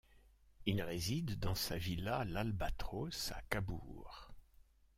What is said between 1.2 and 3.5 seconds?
dans sa villa l’Albatros, à